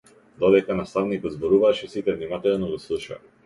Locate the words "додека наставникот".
0.43-1.37